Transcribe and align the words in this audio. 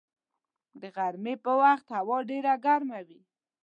د 0.81 0.83
غرمې 0.95 1.35
په 1.43 1.51
وخت 1.61 1.85
هوا 1.97 2.17
ډېره 2.29 2.53
ګرمه 2.65 2.99
وي 3.07 3.21